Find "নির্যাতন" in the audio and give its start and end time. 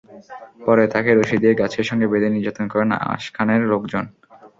2.31-2.65